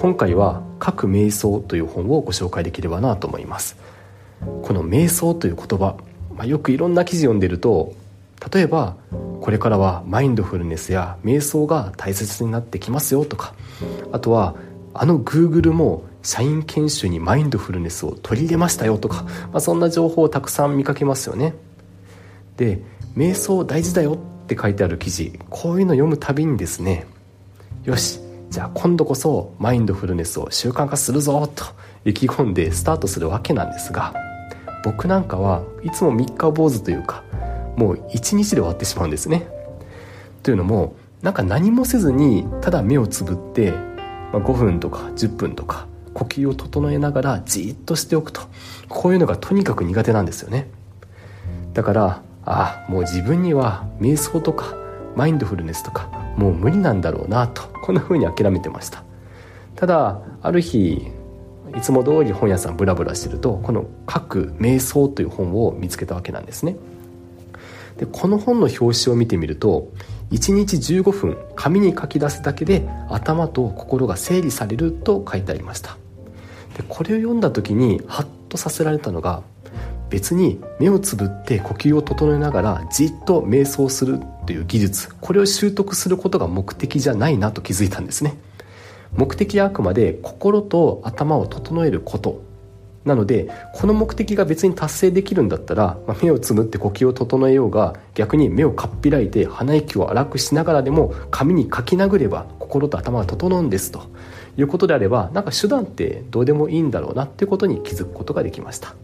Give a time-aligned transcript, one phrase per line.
[0.00, 3.76] 今回は「各瞑想」という本をご紹介できればなと思います。
[4.62, 5.96] この瞑想という言葉、
[6.34, 7.92] まあ、よくいろんな記事読んでると
[8.50, 8.96] 例えば
[9.42, 13.52] これからはマインドフルネスや瞑想が大切になってきますよとか
[14.10, 14.54] あとは
[14.94, 21.54] あのグーグルも社員研修にマインドフルネスを取り入れましたよとか、まあ、そんな情報をたくさん見かけますよね。
[22.56, 22.80] で
[23.14, 27.06] 瞑想大事だよって書いてある記事こういうの読むたびにですね
[27.84, 28.18] よし
[28.50, 31.64] じゃあ今度こそマインドフルネスを習慣化するぞと
[32.04, 34.14] 意気込んでスタートするわけなんですが
[34.84, 37.22] 僕なんかはいつも三日坊主というか
[37.76, 39.46] もう一日で終わってしまうんですね。
[40.42, 43.72] というのもなんか何もせずにただ目をつぶって
[44.32, 48.42] まあ、5分とか10分とか呼吸を整えながらじっとしておくと
[48.88, 50.68] こういうのがとにかく苦手なんですよね。
[51.72, 54.74] だからああもう自分には瞑想とか
[55.14, 59.04] マインドフルネスとかもう無理なんだろうなとこんな風に諦めてました。
[59.76, 61.10] ただある日
[61.76, 66.76] いつも通り本屋さんブラブラしてるとこの「各瞑想」という本を見つけたわけなんですね。
[67.96, 69.88] でこの本の表紙を見てみると
[70.30, 75.96] 1日15分紙に書き出すだけで頭と心が整理されると書いてありました。
[76.76, 79.42] でこれを読んだ時にハッとさせられたのが
[80.10, 88.36] 別に目をつぶって呼吸を整えながらじっと瞑想するという技術これを習得することが目的じゃないなと気づいたんですね。
[89.16, 92.42] 目的はあくまで心と頭を整えること
[93.04, 104.02] なのでこの目的が別に達成できるんだったら、まあ、目をつむって呼吸を整えようが逆に目をかっぴらいて鼻息を荒くしながらでも紙に書き殴れば心と頭が整うんですと
[104.58, 108.94] いうことであればなんか手段ってどうでもいいんだろうなっていうことに気づくことができました。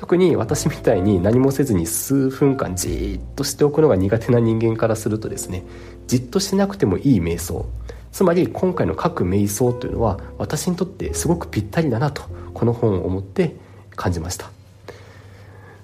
[0.00, 5.62] 特に私みたいに何もせずに数分間じっとしておくのが苦手な人間からするとですね
[6.06, 7.66] じっとしなくてもいい瞑想。
[8.10, 12.22] つまり今回の各瞑想というのは私にとってすごくぴったりだなと
[12.54, 13.56] この本を思って
[13.94, 14.50] 感じました。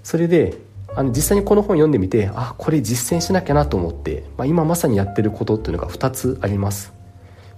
[0.02, 0.56] それで
[0.94, 6.94] あの実際にこの本読んでみてあこれ実践しなきゃなと思って、まあ、今まさにやってることっていうのが2つあります。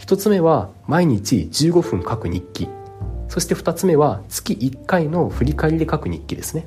[0.01, 2.69] 1つ目は毎日15分書く日記。
[3.29, 6.67] そして2つ目は月1回の振り返りで書く日記ですね。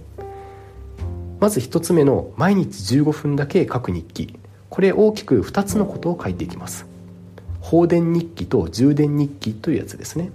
[1.39, 4.35] まず1つ目の毎日15分だけ書く日記。
[4.69, 6.85] これ大きく2つのことを書いていきます。
[7.61, 10.31] 放電日記と充電日記というやつですね。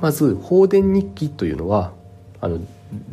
[0.00, 1.92] まず放電日記というのは
[2.40, 2.58] あの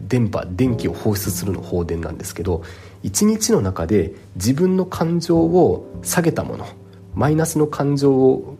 [0.07, 2.63] 電波電気を放出するの放電なんですけど
[3.03, 6.65] 一日の中で自分の感情を下げたもの
[7.13, 8.55] マイナスの感情を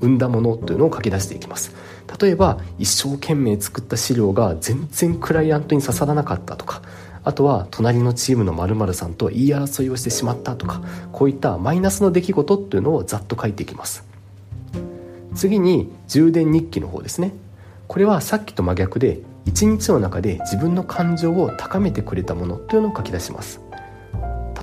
[0.00, 1.74] 生んだものというのを書き出していきます。
[2.20, 6.82] 例えば一生懸命作った資料が全然クライアントに刺さらなかったとか
[7.24, 10.82] あとは隣のチームの〇〇さんと言い争いをしてしまったとか
[11.12, 14.04] こういったマイナスの出来事っていうのをざっと書いていきます。
[15.34, 17.32] 次に充電日記の方ですね。
[17.88, 23.60] これはさっきと真逆で一日の中で自分の感情を高めてくれたものというのを書き出します。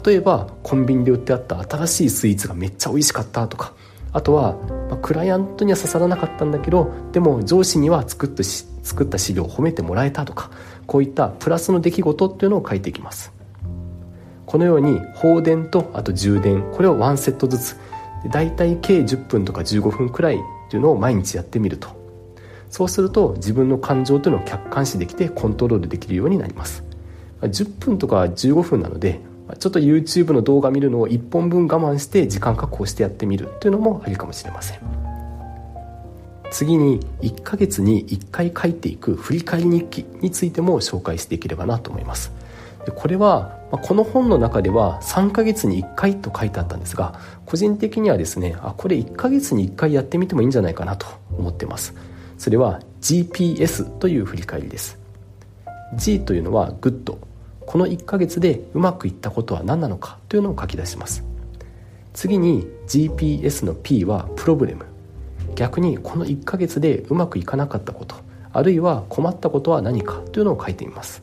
[0.06, 3.74] 例えばコンビニで売ってあった新しいスイーツがめっちゃ美味しかったとか
[4.12, 4.56] あとは、
[4.90, 10.50] ま、クライアントには刺さらなかったんだけどでも上司には作った作った資料を褒めてもらえたとか
[10.88, 13.31] こういったプラスの出来事っていうのを書いていきます。
[14.47, 17.78] このように放電とあと充電これをワンセットずつ
[18.31, 20.40] 大体計10分とか15分くらいっ
[20.72, 21.90] ていうのを毎日やってみると。
[22.72, 26.84] そうすると自分の感情というのを客観視できてコントロールできるようになります。
[27.41, 29.22] 10分とか15分なので
[29.58, 34.80] ちょっと YouTube の動画見るのを1本分我慢して時間確保してやってみるというのもありかもしれません。
[36.52, 42.32] 次に1ヶ月に1回書いていく振り返り日記についても紹介していければなと思います。
[42.96, 51.06] これはこの本の中では3ヶ月に1回と書いてあったんですが個人的にはですねあこれ1ヶ月に1回やってみてもいいんじゃないかなと
[51.38, 51.94] 思ってます。
[52.38, 54.98] それは GPS という振り返りです。
[55.96, 57.20] G というのはグッド。
[57.69, 61.24] この1ヶ月でうまくいったことは何なのかというのを書き出します。
[62.13, 64.85] 次に GPS の P はプロブレム。
[65.53, 68.16] 逆にこの1ヶ月でうまくいかなかったこと
[68.53, 71.22] あるいは困ったことは何かというのを書いてみます。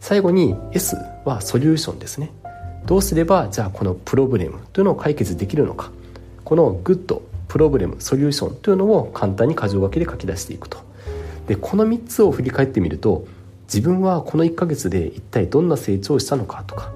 [0.00, 2.32] 最後に S はソリューションですね。
[2.84, 5.92] どうすればじゃあこのプロブレムというのを解決できるのか。
[6.42, 10.78] このグッドプロブレムソリューションというのを簡単に箇条書きで書き出していくと。
[11.46, 13.24] でこの3つを振り返ってみると
[13.72, 16.92] 自分はこの1ヶ月で一体どんな成長をしたのかとか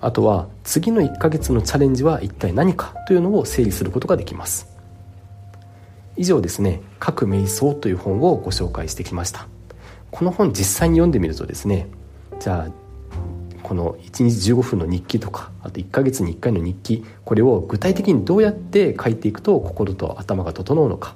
[0.00, 4.74] あとは次の1ヶ月のチャレンジは一体何かというのを整理することができます。
[6.16, 9.48] 以上ですね「各瞑想」という本をご紹介してきました。
[10.10, 11.88] この本実際に読んでみるとですね
[12.40, 12.72] じゃあ
[13.62, 21.14] この1日15分の日記とかあと1ヶ月に1回の日記これを具体的にどうやって書いていくと心と頭が整うのか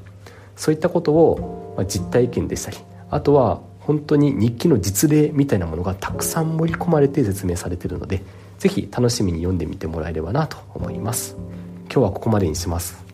[0.56, 2.76] そういったことを、実体験でしたり
[3.08, 8.22] あとは本当に日記の実例みたいなものがたくさん盛り込まれて説明されてるので
[8.60, 11.36] 是非楽しみに読んでみてもらえればなと思います。
[11.92, 13.09] 今日はここまでにします。